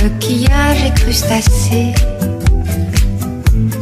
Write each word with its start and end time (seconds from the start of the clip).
coquillages 0.00 0.84
et 0.86 0.94
crustacés. 0.94 1.94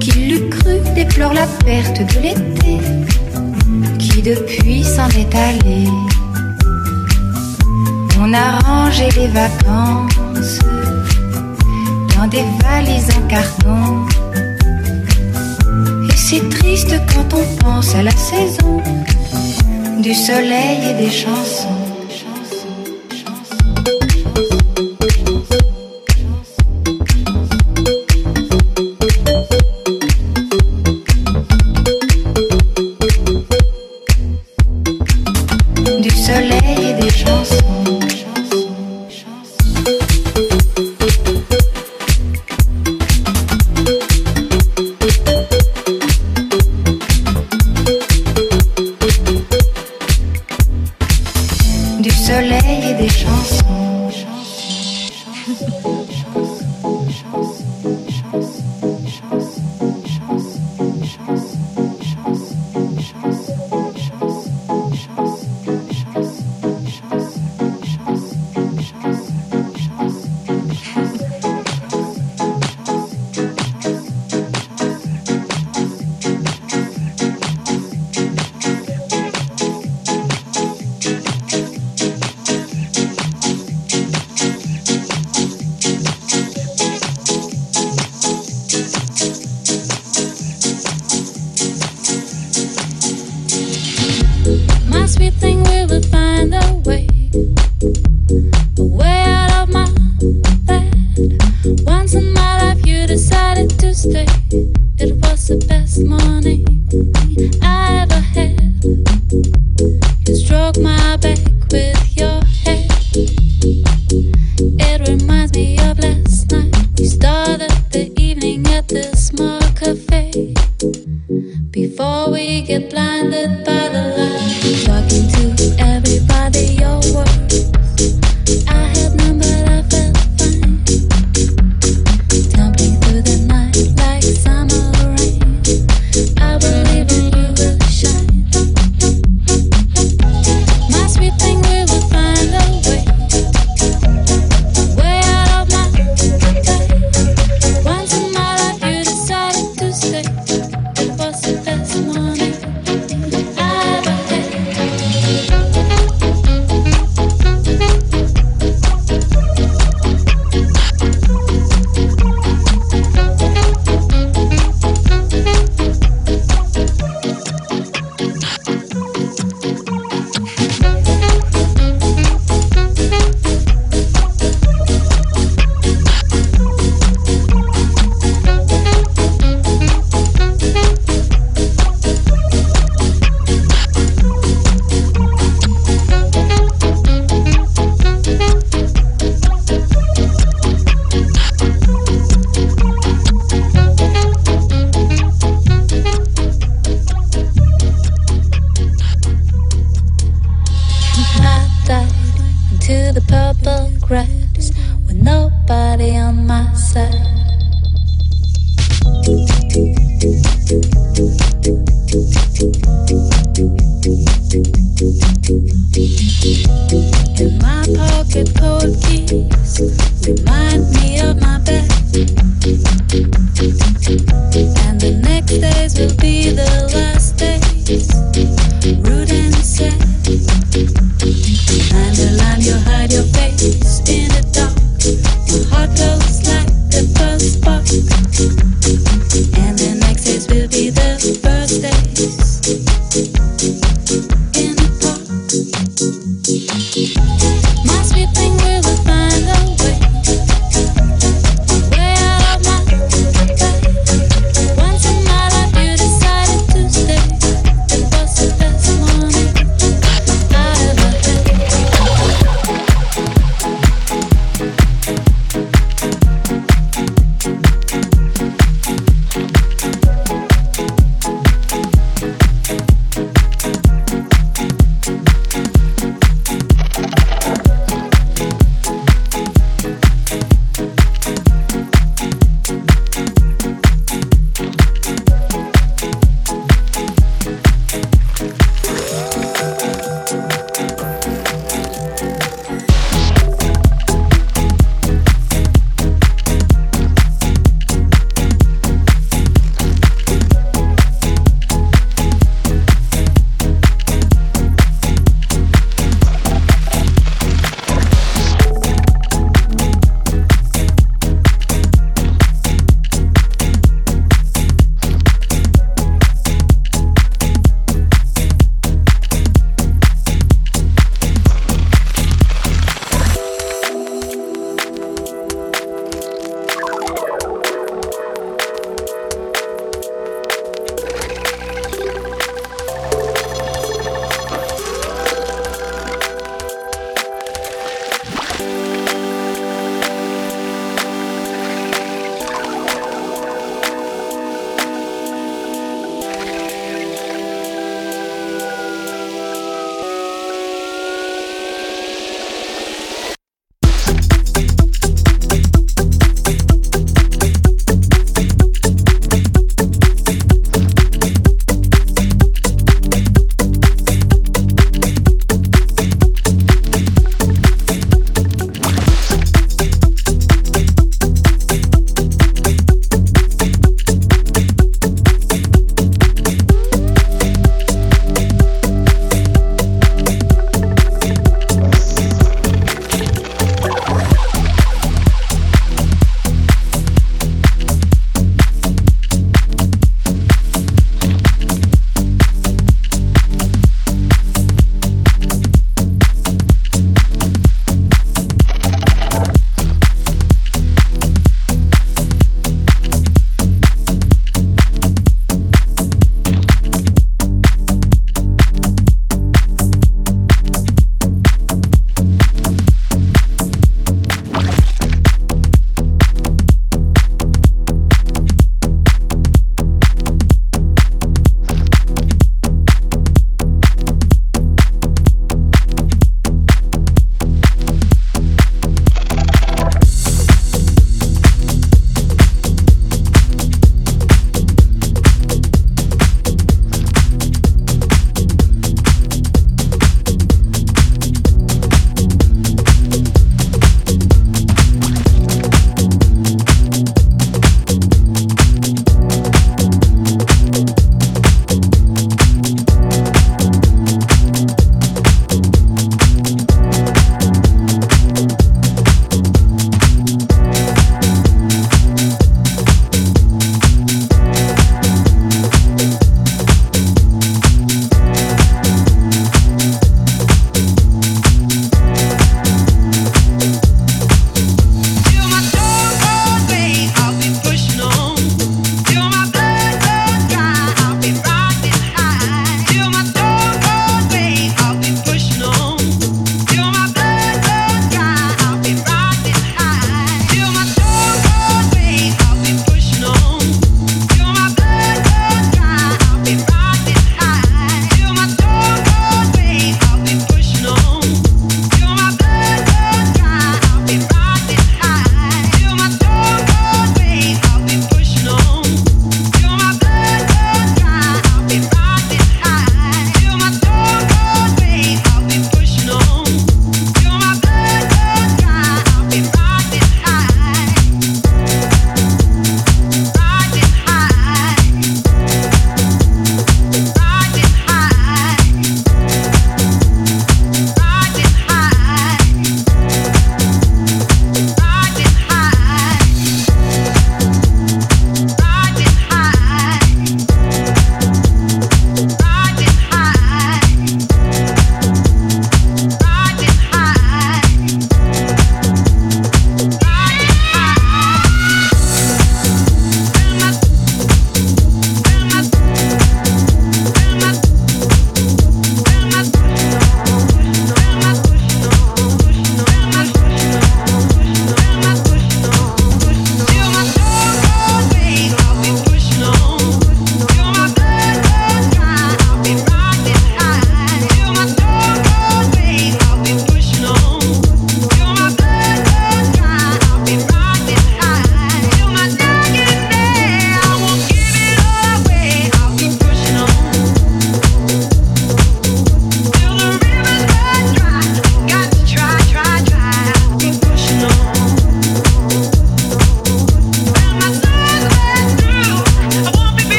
Qui 0.00 0.10
l'eût 0.10 0.48
cru 0.50 0.80
déplore 0.94 1.34
la 1.34 1.46
perte 1.64 2.00
de 2.00 2.20
l'été, 2.20 2.78
qui 3.98 4.22
depuis 4.22 4.84
s'en 4.84 5.08
est 5.08 5.34
allé. 5.34 5.86
On 8.20 8.32
a 8.32 8.58
rangé 8.58 9.08
les 9.16 9.28
vacances 9.28 10.58
dans 12.16 12.26
des 12.26 12.44
valises 12.62 13.10
en 13.16 13.26
carton. 13.28 14.06
Et 16.10 16.16
c'est 16.16 16.48
triste 16.48 16.94
quand 17.12 17.34
on 17.34 17.56
pense 17.64 17.94
à 17.94 18.02
la 18.02 18.10
saison 18.10 18.82
du 20.00 20.14
soleil 20.14 20.78
et 20.90 20.94
des 21.04 21.10
chansons. 21.10 21.77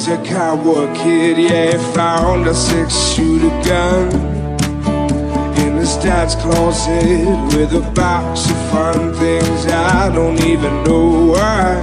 He's 0.00 0.08
a 0.08 0.16
cowboy 0.24 0.94
kid, 0.94 1.36
yeah, 1.36 1.76
found 1.92 2.46
a 2.46 2.54
six 2.54 2.94
shooter 3.12 3.50
gun 3.68 4.08
in 5.58 5.76
his 5.76 5.96
dad's 5.96 6.34
closet 6.36 7.26
with 7.54 7.74
a 7.74 7.90
box 7.94 8.48
of 8.48 8.56
fun 8.70 9.12
things 9.14 9.66
I 9.66 10.10
don't 10.10 10.40
even 10.44 10.84
know 10.84 11.32
why. 11.32 11.82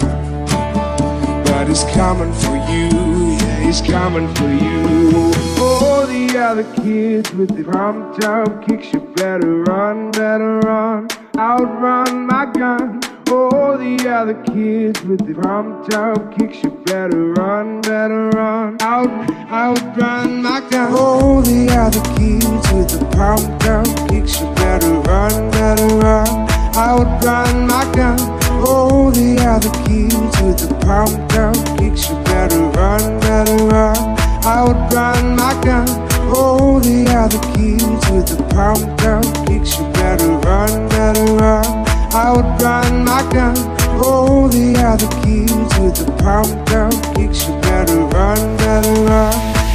But 1.46 1.68
he's 1.68 1.84
coming 1.94 2.34
for 2.34 2.56
you, 2.72 3.38
yeah, 3.38 3.60
he's 3.60 3.82
coming 3.82 4.34
for 4.36 4.50
you. 4.50 5.32
All 5.60 6.08
the 6.08 6.38
other 6.40 6.64
kids 6.82 7.32
with 7.34 7.56
the 7.56 7.70
pumped 7.72 8.24
up 8.24 8.68
kicks, 8.68 8.92
you 8.94 9.00
better 9.16 9.64
run, 9.64 10.10
better 10.12 10.60
run, 10.60 11.08
outrun 11.38 12.26
my 12.26 12.46
gun. 12.52 13.07
All 13.30 13.78
the 13.78 14.08
other 14.10 14.36
kids 14.44 15.04
with 15.04 15.26
the 15.28 15.34
pumped 15.42 15.94
up 15.94 16.38
kicks, 16.38 16.64
you 16.64 16.70
better 16.86 17.34
run, 17.34 17.82
better 17.82 18.30
run. 18.30 18.78
Out, 18.82 19.10
outrun 19.52 20.42
my 20.42 20.62
gun. 20.70 20.94
All 20.94 21.42
the 21.42 21.70
other 21.72 22.02
kids 22.16 22.72
with 22.72 22.90
the 22.90 23.06
pumped 23.16 23.66
up 23.66 23.86
kicks, 24.10 24.40
you 24.40 24.48
better 24.56 24.94
run, 25.02 25.52
better 25.52 25.88
run. 25.98 26.28
Outrun 26.76 27.68
my 27.68 27.84
gun. 27.94 28.20
All 28.66 29.12
the 29.12 29.38
other 29.42 29.72
kids 29.86 30.42
with 30.42 30.58
the 30.60 30.74
pumped 30.86 31.34
up 31.34 31.56
kicks, 31.78 32.10
you 32.10 32.16
better 32.24 32.60
run, 32.78 33.20
better 33.20 33.58
run. 33.66 34.18
Outrun 34.46 35.36
my 35.36 35.54
gun. 35.64 35.88
All 36.34 36.80
the 36.80 37.06
other 37.10 37.40
kids 37.56 38.10
with 38.10 38.28
the 38.28 38.44
pumped 38.54 39.02
up 39.04 39.24
kicks, 39.48 39.78
you 39.78 39.86
better 39.94 40.30
run, 40.48 40.90
better 40.90 41.26
run. 41.36 41.87
I 42.18 42.32
would 42.32 42.60
run 42.64 43.06
my 43.06 43.22
gun. 43.32 43.56
All 44.04 44.50
the 44.50 44.76
other 44.78 45.08
kids 45.22 45.54
with 45.78 45.98
the 45.98 46.12
pumped 46.24 46.72
up 46.72 46.92
kicks. 47.16 47.48
You 47.48 47.54
better 47.62 48.00
run, 48.06 48.58
better 48.58 48.92
run. 49.04 49.34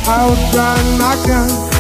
I 0.08 0.26
would 0.28 0.52
run 0.52 0.98
my 0.98 1.14
gun. 1.24 1.71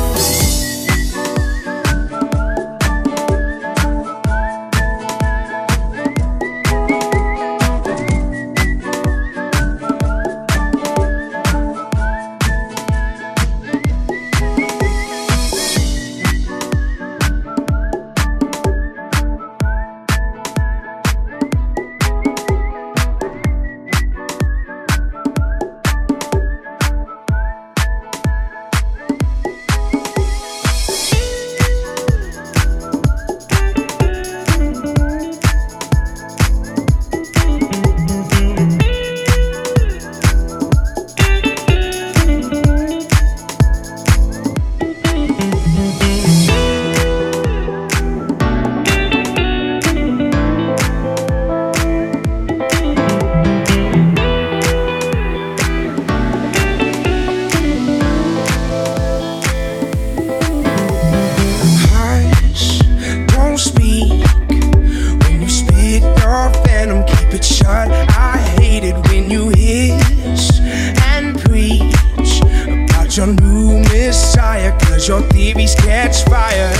Find 75.02 75.26
no 75.32 75.74
catch 75.74 76.22
fire. 76.26 76.70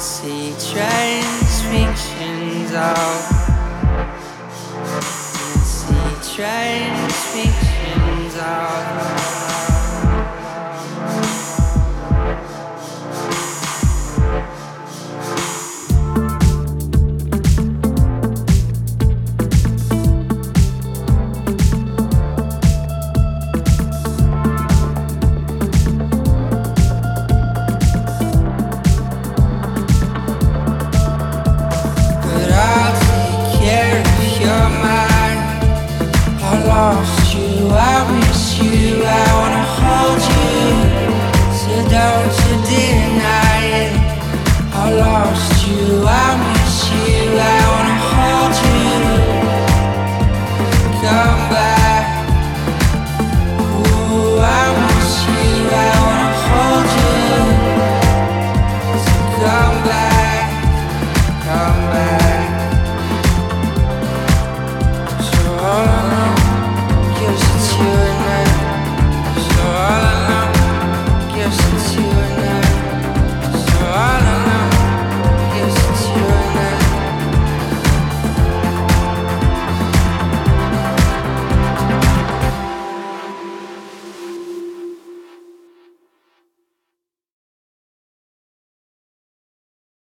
see 0.00 0.52
transfusions 0.52 2.72
of 2.72 3.20
see 5.62 6.14
transfusions 6.32 6.99